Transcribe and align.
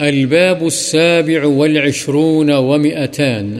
الباب 0.00 0.62
السابع 0.62 1.46
والعشرون 1.46 2.50
ومئتان. 2.50 3.58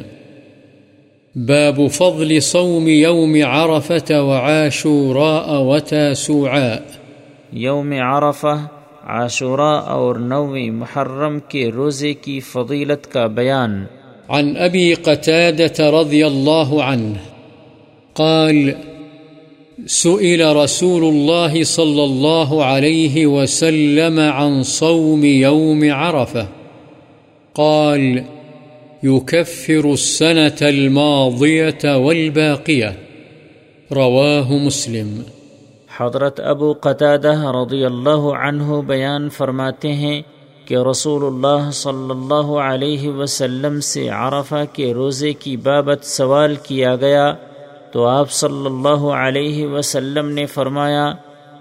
باب 1.35 1.81
فضل 1.93 2.41
صوم 2.41 2.89
يوم 2.89 3.37
عرفة 3.45 4.23
وعاشوراء 4.23 5.63
وتاسوعاء. 5.63 6.83
یوم 7.53 7.93
عرفہ 7.93 8.67
عاشوراء 9.03 9.81
اور 9.81 10.17
نویں 10.17 10.71
محرم 10.71 11.39
کے 11.49 11.69
روزے 11.69 12.15
کی 12.15 12.41
فضیلت 12.41 13.13
کا 13.13 13.27
بیان. 13.27 13.85
عن 14.29 14.57
أبي 14.57 14.95
قتادة 14.95 16.01
رضي 16.01 16.23
الله 16.23 16.81
عنه 16.81 17.17
قال 18.13 18.71
سئل 19.79 20.57
رسول 20.57 21.05
الله 21.05 21.65
صلى 21.65 22.05
الله 22.05 22.65
عليه 22.65 23.27
وسلم 23.27 24.21
عن 24.21 24.63
صوم 24.63 25.25
يوم 25.25 25.93
عرفة 25.93 26.47
قال 27.55 28.25
يكفر 29.03 29.93
السنة 29.93 30.57
الماضية 30.63 31.97
والباقية 31.97 32.93
رواه 33.91 34.53
مسلم 34.53 35.25
حضرت 35.89 36.41
ابو 36.41 36.73
قتادہ 36.83 37.35
رضی 37.55 37.85
اللہ 37.85 38.31
عنہ 38.43 38.81
بیان 38.87 39.29
فرماتے 39.31 39.93
ہیں 39.95 40.21
کہ 40.67 40.77
رسول 40.91 41.25
اللہ 41.25 41.71
صلی 41.73 42.11
اللہ 42.11 42.53
علیہ 42.61 43.09
وسلم 43.09 43.81
سے 43.81 44.09
عرفہ 44.19 44.63
کے 44.73 44.93
روزے 44.95 45.33
کی 45.33 45.57
بابت 45.67 46.05
سوال 46.05 46.55
کیا 46.63 46.95
گیا 46.97 47.33
تو 47.95 48.05
آپ 48.05 48.33
صلی 48.33 48.67
اللہ 48.67 49.07
علیہ 49.07 49.67
وسلم 49.67 50.31
نے 50.31 50.47
فرمایا، 50.47 51.13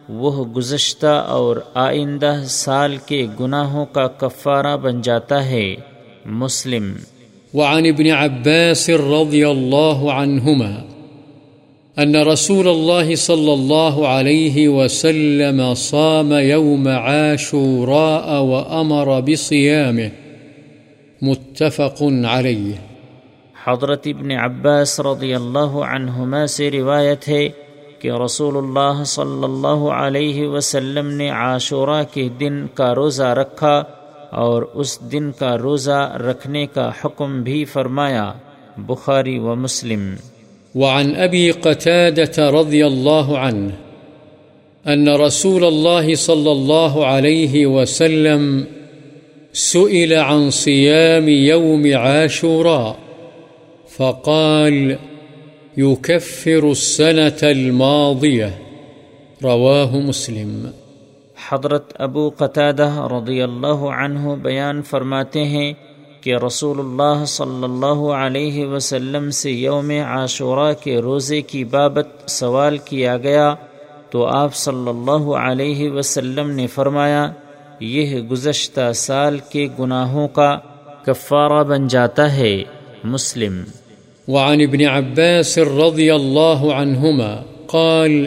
وہ 0.09 0.45
گزشتہ 0.45 1.05
اور 1.05 1.57
آئندہ 1.73 2.35
سال 2.45 2.97
کے 3.05 3.27
گناہوں 3.39 3.85
کا 3.85 4.07
کفارہ 4.07 4.77
بن 4.77 5.01
جاتا 5.01 5.45
ہے۔ 5.45 5.75
مسلم۔ 6.25 6.93
وعن 7.53 7.85
ابن 7.85 8.11
عباس 8.11 8.89
رضي 8.89 9.43
الله 9.43 10.09
عنهما 10.09 10.71
أن 12.03 12.15
رسول 12.15 12.67
الله 12.67 13.15
صلى 13.15 13.51
الله 13.53 14.07
عليه 14.07 14.69
وسلم 14.69 15.73
صام 15.73 16.33
يوم 16.33 16.87
عاشوراء 16.87 18.39
وأمر 18.41 19.21
بصيامه 19.21 20.09
متفق 21.21 22.03
عليه 22.25 22.92
حضرت 23.67 24.07
ابن 24.07 24.31
عباس 24.31 24.99
رضی 24.99 25.33
اللہ 25.33 25.75
عنہما 25.89 26.47
سے 26.47 26.71
روایت 26.71 27.29
ہے 27.29 27.49
کہ 27.99 28.11
رسول 28.25 28.57
اللہ 28.57 29.03
صلی 29.03 29.43
اللہ 29.43 29.91
علیہ 29.93 30.47
وسلم 30.47 31.07
نے 31.07 31.29
عاشورہ 31.29 32.03
کے 32.13 32.29
دن 32.39 32.65
کا 32.73 32.95
روزہ 32.95 33.23
رکھا 33.23 33.83
اور 34.31 34.63
اس 34.73 34.99
دن 35.11 35.31
کا 35.31 35.57
روزہ 35.57 36.11
رکھنے 36.15 36.65
کا 36.65 36.91
حکم 37.05 37.41
بھی 37.41 37.65
فرمایا، 37.65 38.33
بخاری 38.77 39.39
و 39.39 39.55
مسلم۔ 39.55 40.13
وعن 40.75 41.13
أبي 41.15 41.51
قتادة 41.51 42.49
رضي 42.61 42.81
الله 42.87 43.37
عنه 43.37 43.69
أن 44.93 45.09
رسول 45.09 45.63
الله 45.63 46.15
صلى 46.15 46.51
الله 46.51 47.05
عليه 47.05 47.65
وسلم 47.65 48.61
سئل 49.53 50.13
عن 50.13 50.49
صيام 50.49 51.27
يوم 51.27 51.85
عاشوراء 51.97 53.02
فقال 53.97 54.91
يكفر 55.77 56.63
السنة 56.63 57.39
الماضية. 57.41 58.49
رواه 59.43 59.99
مسلم. 59.99 60.67
حضرت 61.49 61.93
ابو 61.99 62.29
قتادہ 62.29 63.07
رضی 63.11 63.41
اللہ 63.41 63.67
عنہ 63.67 64.35
بیان 64.35 64.81
فرماتے 64.81 65.43
ہیں 65.43 65.73
کہ 66.21 66.35
رسول 66.35 66.79
اللہ 66.79 67.25
صلی 67.25 67.63
اللہ 67.63 68.11
علیہ 68.11 68.65
وسلم 68.65 69.31
سے 69.31 69.51
یوم 69.51 69.89
عاشورہ 69.89 70.73
کے 70.73 70.97
روزے 70.97 71.41
کی 71.41 71.63
بابت 71.63 72.07
سوال 72.27 72.77
کیا 72.77 73.17
گیا 73.17 73.55
تو 74.09 74.25
آپ 74.25 74.55
صلی 74.55 74.89
اللہ 74.89 75.31
علیہ 75.31 75.91
وسلم 75.91 76.49
نے 76.49 76.67
فرمایا، 76.67 77.31
یہ 77.79 78.21
گزشتہ 78.21 78.93
سال 78.93 79.39
کے 79.49 79.67
گناہوں 79.79 80.27
کا 80.27 80.57
کفارہ 81.05 81.63
بن 81.63 81.87
جاتا 81.87 82.35
ہے، 82.35 82.63
مسلم۔ 83.03 83.63
وعن 84.27 84.61
ابن 84.61 84.85
عباس 84.85 85.57
رضی 85.57 86.11
اللہ 86.11 86.65
عنہما 86.73 87.35
قال 87.67 88.25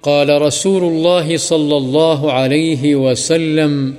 قال 0.00 0.30
رسول 0.30 0.82
الله 0.82 1.36
صلى 1.36 1.76
الله 1.76 2.32
عليه 2.32 2.94
وسلم، 2.94 3.90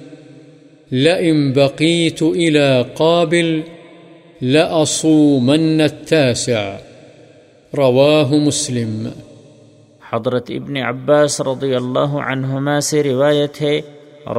لئن 0.91 1.53
بقيت 1.53 2.23
إلى 2.23 2.83
قابل 2.97 3.61
لأصومن 4.41 5.81
التاسع. 5.81 6.75
رواه 7.77 8.33
مسلم. 8.33 9.07
حضرت 10.13 10.51
ابن 10.51 10.77
عباس 10.77 11.41
رضی 11.41 11.73
اللہ 11.75 12.15
عنہما 12.15 12.79
سے 12.79 13.03
روایت 13.03 13.61
ہے، 13.61 13.81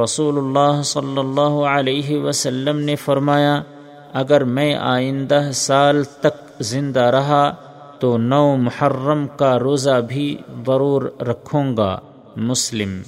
رسول 0.03 0.37
اللہ 0.37 0.81
صلی 0.83 1.19
اللہ 1.19 1.59
علیہ 1.75 2.17
وسلم 2.17 2.79
نے 2.79 2.95
فرمایا، 2.95 3.61
اگر 4.13 4.43
میں 4.43 4.75
آئندہ 4.75 5.49
سال 5.53 6.03
تک 6.03 6.46
زندہ 6.59 6.99
رہا 6.99 7.55
تو 7.99 8.17
نو 8.17 8.55
محرم 8.57 9.27
کا 9.27 9.59
روزہ 9.59 10.01
بھی 10.07 10.37
ضرور 10.65 11.01
رکھوں 11.21 11.77
گا 11.77 11.99
مسلم۔ 12.35 13.01